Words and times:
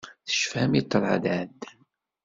Tecfam 0.27 0.71
i 0.79 0.81
ṭṭrad 0.85 1.23
iɛeddan. 1.31 1.79